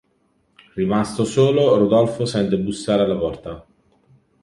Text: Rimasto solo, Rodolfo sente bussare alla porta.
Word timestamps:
Rimasto 0.75 1.25
solo, 1.25 1.77
Rodolfo 1.77 2.25
sente 2.25 2.57
bussare 2.57 3.03
alla 3.03 3.15
porta. 3.17 3.65